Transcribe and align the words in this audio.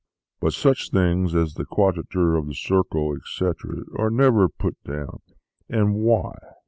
But 0.39 0.53
such 0.53 0.89
things 0.89 1.35
as 1.35 1.53
the 1.53 1.63
quadrature 1.63 2.35
of 2.35 2.47
the 2.47 2.55
circle, 2.55 3.15
etc., 3.15 3.83
are 3.99 4.09
never 4.09 4.49
put 4.49 4.83
down. 4.83 5.19
And 5.69 5.93
why 5.93 6.33